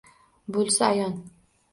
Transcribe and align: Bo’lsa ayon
Bo’lsa 0.55 0.87
ayon 0.93 1.13